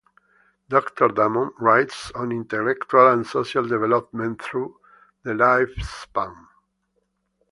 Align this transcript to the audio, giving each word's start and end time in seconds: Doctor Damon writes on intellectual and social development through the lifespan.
Doctor 0.67 1.09
Damon 1.09 1.51
writes 1.59 2.09
on 2.15 2.31
intellectual 2.31 3.11
and 3.13 3.27
social 3.27 3.67
development 3.67 4.41
through 4.41 4.79
the 5.21 5.33
lifespan. 5.33 6.47